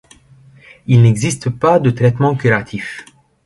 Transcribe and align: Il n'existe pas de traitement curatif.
Il 0.87 1.03
n'existe 1.03 1.51
pas 1.51 1.79
de 1.79 1.91
traitement 1.91 2.33
curatif. 2.35 3.05